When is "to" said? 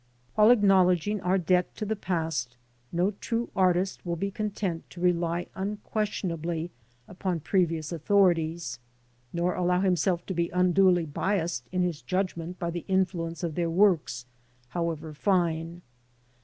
1.75-1.85, 4.89-4.99, 10.25-10.33